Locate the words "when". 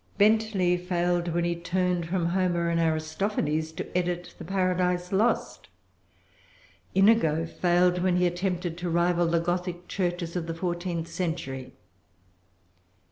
1.27-1.43, 8.01-8.15